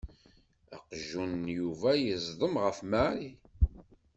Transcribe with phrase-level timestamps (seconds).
[0.75, 3.29] Aqjun n Yuba yeẓḍem f Mary.